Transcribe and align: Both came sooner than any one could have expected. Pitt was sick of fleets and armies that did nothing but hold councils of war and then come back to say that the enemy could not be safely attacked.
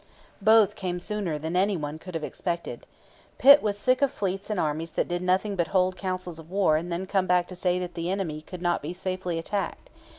Both 0.41 0.75
came 0.75 0.99
sooner 0.99 1.37
than 1.37 1.55
any 1.55 1.77
one 1.77 1.99
could 1.99 2.15
have 2.15 2.23
expected. 2.23 2.87
Pitt 3.37 3.61
was 3.61 3.77
sick 3.77 4.01
of 4.01 4.09
fleets 4.11 4.49
and 4.49 4.59
armies 4.59 4.89
that 4.93 5.07
did 5.07 5.21
nothing 5.21 5.55
but 5.55 5.67
hold 5.67 5.95
councils 5.95 6.39
of 6.39 6.49
war 6.49 6.75
and 6.75 6.91
then 6.91 7.05
come 7.05 7.27
back 7.27 7.47
to 7.49 7.55
say 7.55 7.77
that 7.77 7.93
the 7.93 8.09
enemy 8.09 8.41
could 8.41 8.63
not 8.63 8.81
be 8.81 8.95
safely 8.95 9.37
attacked. 9.37 9.91